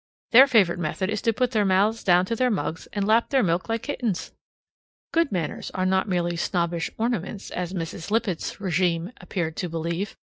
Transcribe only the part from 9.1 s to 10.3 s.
appeared to believe.